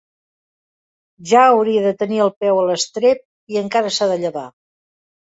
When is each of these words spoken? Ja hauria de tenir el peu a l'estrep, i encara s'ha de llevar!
Ja 1.33 1.41
hauria 1.49 1.83
de 1.83 1.91
tenir 1.99 2.21
el 2.25 2.31
peu 2.43 2.61
a 2.61 2.63
l'estrep, 2.69 3.21
i 3.55 3.59
encara 3.61 3.91
s'ha 3.99 4.09
de 4.13 4.17
llevar! 4.23 4.47